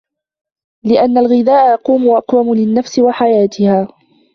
[0.83, 1.73] لِأَنَّ الْغِذَاءَ
[2.13, 3.87] أَقْوَمُ لِلنَّفْسِ وَحَيَاتِهَا